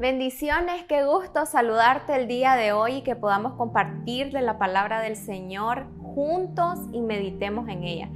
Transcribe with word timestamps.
Bendiciones, 0.00 0.82
qué 0.88 1.04
gusto 1.04 1.44
saludarte 1.44 2.16
el 2.16 2.26
día 2.26 2.54
de 2.54 2.72
hoy 2.72 2.94
y 2.94 3.02
que 3.02 3.16
podamos 3.16 3.52
compartir 3.58 4.32
de 4.32 4.40
la 4.40 4.56
palabra 4.56 5.02
del 5.02 5.14
Señor 5.14 5.88
juntos 6.14 6.78
y 6.90 7.02
meditemos 7.02 7.68
en 7.68 7.84
ella. 7.84 8.08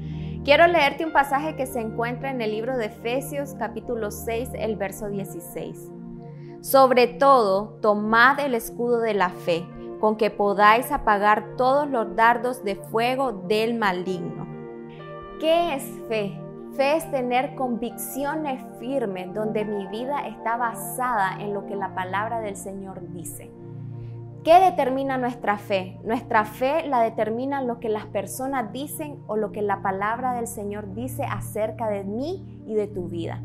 Quiero 0.45 0.67
leerte 0.67 1.05
un 1.05 1.13
pasaje 1.13 1.57
que 1.57 1.67
se 1.67 1.83
encuentra 1.83 2.31
en 2.31 2.41
el 2.41 2.53
libro 2.53 2.79
de 2.79 2.87
Efesios 2.87 3.55
capítulo 3.59 4.11
6, 4.11 4.53
el 4.55 4.77
verso 4.77 5.11
16. 5.11 5.91
Sobre 6.63 7.07
todo, 7.07 7.79
tomad 7.83 8.41
el 8.41 8.55
escudo 8.55 9.01
de 9.01 9.13
la 9.13 9.29
fe, 9.29 9.67
con 10.01 10.17
que 10.17 10.31
podáis 10.31 10.91
apagar 10.91 11.55
todos 11.59 11.87
los 11.87 12.17
dardos 12.17 12.65
de 12.65 12.77
fuego 12.77 13.33
del 13.47 13.75
maligno. 13.75 14.47
¿Qué 15.39 15.75
es 15.75 15.85
fe? 16.09 16.44
Fe 16.75 16.97
es 16.97 17.09
tener 17.13 17.55
convicciones 17.55 18.61
firmes 18.81 19.33
donde 19.33 19.65
mi 19.65 19.87
vida 19.87 20.27
está 20.27 20.57
basada 20.57 21.41
en 21.41 21.55
lo 21.55 21.67
que 21.67 21.77
la 21.77 21.95
palabra 21.95 22.41
del 22.41 22.57
Señor 22.57 23.13
dice. 23.13 23.53
¿Qué 24.43 24.59
determina 24.59 25.17
nuestra 25.17 25.57
fe? 25.57 26.01
Nuestra 26.03 26.45
fe 26.45 26.87
la 26.89 27.01
determina 27.01 27.63
lo 27.63 27.79
que 27.79 27.89
las 27.89 28.07
personas 28.07 28.73
dicen 28.73 29.23
o 29.29 29.37
lo 29.37 29.53
que 29.53 29.63
la 29.63 29.83
palabra 29.83 30.33
del 30.33 30.49
Señor 30.49 30.93
dice 30.95 31.23
acerca 31.25 31.89
de 31.89 32.03
mí 32.03 32.63
y 32.67 32.75
de 32.75 32.89
tu 32.89 33.09
vida. 33.09 33.41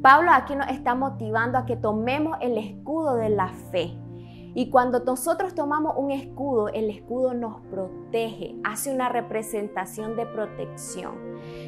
Pablo 0.00 0.30
aquí 0.32 0.56
nos 0.56 0.68
está 0.68 0.94
motivando 0.94 1.58
a 1.58 1.66
que 1.66 1.76
tomemos 1.76 2.38
el 2.40 2.56
escudo 2.56 3.16
de 3.16 3.28
la 3.28 3.48
fe. 3.70 3.98
Y 4.56 4.70
cuando 4.70 5.00
nosotros 5.00 5.54
tomamos 5.54 5.96
un 5.98 6.10
escudo, 6.10 6.68
el 6.68 6.88
escudo 6.88 7.34
nos 7.34 7.60
protege, 7.70 8.56
hace 8.64 8.90
una 8.90 9.10
representación 9.10 10.16
de 10.16 10.24
protección. 10.24 11.12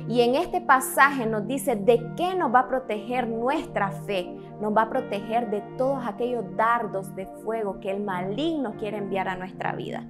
Y 0.08 0.22
en 0.22 0.34
este 0.34 0.62
pasaje 0.62 1.26
nos 1.26 1.46
dice 1.46 1.76
de 1.76 2.14
qué 2.16 2.34
nos 2.34 2.52
va 2.52 2.60
a 2.60 2.68
proteger 2.68 3.28
nuestra 3.28 3.90
fe. 3.90 4.34
Nos 4.62 4.74
va 4.74 4.82
a 4.82 4.88
proteger 4.88 5.50
de 5.50 5.60
todos 5.76 6.02
aquellos 6.06 6.44
dardos 6.56 7.14
de 7.14 7.26
fuego 7.26 7.78
que 7.78 7.90
el 7.90 8.02
maligno 8.02 8.72
quiere 8.78 8.96
enviar 8.96 9.28
a 9.28 9.36
nuestra 9.36 9.74
vida. 9.74 10.08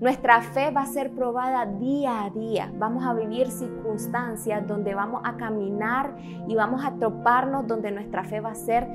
Nuestra 0.00 0.40
fe 0.40 0.70
va 0.70 0.82
a 0.82 0.86
ser 0.86 1.10
probada 1.10 1.66
día 1.66 2.24
a 2.24 2.30
día. 2.30 2.72
Vamos 2.78 3.04
a 3.04 3.12
vivir 3.12 3.50
circunstancias 3.50 4.66
donde 4.68 4.94
vamos 4.94 5.20
a 5.24 5.36
caminar 5.36 6.16
y 6.46 6.54
vamos 6.54 6.84
a 6.84 6.92
toparnos 6.92 7.66
donde 7.66 7.90
nuestra 7.90 8.22
fe 8.22 8.40
va 8.40 8.52
a 8.52 8.54
ser 8.54 8.86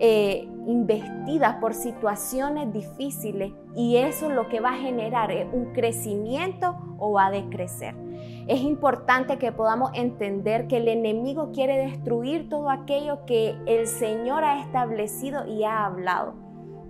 eh, 0.00 0.48
investida 0.66 1.60
por 1.60 1.74
situaciones 1.74 2.72
y 3.74 3.96
eso 3.96 4.28
lo 4.30 4.48
que 4.48 4.60
va 4.60 4.70
a 4.70 4.76
generar 4.76 5.30
es 5.30 5.46
un 5.52 5.72
crecimiento 5.72 6.76
o 6.98 7.12
va 7.12 7.26
a 7.26 7.30
decrecer. 7.30 7.94
Es 8.46 8.60
importante 8.60 9.38
que 9.38 9.52
podamos 9.52 9.90
entender 9.94 10.66
que 10.66 10.76
el 10.76 10.88
enemigo 10.88 11.50
quiere 11.52 11.78
destruir 11.78 12.48
todo 12.48 12.70
aquello 12.70 13.24
que 13.26 13.56
el 13.66 13.86
Señor 13.86 14.44
ha 14.44 14.60
establecido 14.60 15.46
y 15.46 15.64
ha 15.64 15.86
hablado. 15.86 16.34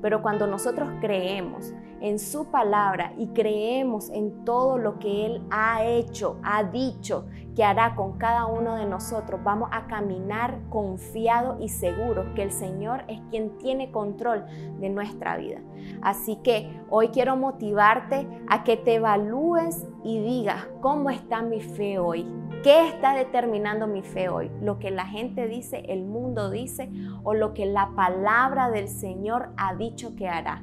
Pero 0.03 0.21
cuando 0.21 0.47
nosotros 0.47 0.89
creemos 1.01 1.73
en 2.05 2.19
su 2.19 2.51
palabra 2.51 3.15
y 3.17 3.29
creemos 3.29 4.11
en 4.11 4.45
todo 4.45 4.77
lo 4.77 4.99
que 4.99 5.25
Él 5.25 5.43
ha 5.51 5.85
hecho, 5.85 6.39
ha 6.43 6.63
dicho 6.63 7.25
que 7.57 7.65
hará 7.65 7.95
con 7.95 8.19
cada 8.19 8.45
uno 8.45 8.77
de 8.77 8.85
nosotros, 8.85 9.43
vamos 9.43 9.71
a 9.73 9.87
caminar 9.87 10.59
confiado 10.69 11.57
y 11.61 11.71
seguros 11.71 12.27
que 12.35 12.43
el 12.43 12.53
Señor 12.53 13.05
es 13.09 13.23
quien 13.31 13.57
tiene 13.57 13.91
control 13.91 14.45
de 14.81 14.91
nuestra 14.91 15.39
vida. 15.39 15.61
Así 16.03 16.37
que 16.45 16.79
hoy 16.91 17.09
quiero 17.09 17.37
motivarte 17.37 18.29
a 18.49 18.65
que 18.65 18.77
te 18.77 18.97
evalúes 18.97 19.87
y 20.03 20.21
digas 20.21 20.69
cómo 20.83 21.09
está 21.09 21.41
mi 21.41 21.63
fe 21.63 21.99
hoy. 21.99 22.27
¿Qué 22.63 22.87
está 22.87 23.15
determinando 23.15 23.87
mi 23.87 24.03
fe 24.03 24.29
hoy? 24.29 24.51
¿Lo 24.61 24.79
que 24.79 24.91
la 24.91 25.07
gente 25.07 25.49
dice, 25.49 25.85
el 25.89 26.05
mundo 26.05 26.51
dice 26.51 26.91
o 27.23 27.33
lo 27.33 27.55
que 27.55 27.65
la 27.65 27.91
palabra 27.97 28.71
del 28.71 28.89
Señor 28.89 29.51
ha 29.57 29.75
dicho 29.75 30.17
que 30.17 30.29
hará? 30.29 30.63